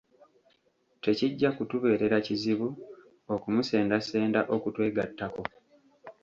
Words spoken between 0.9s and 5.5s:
Tekijja kutubeerera kizibu okumusendasenda okutwegattako.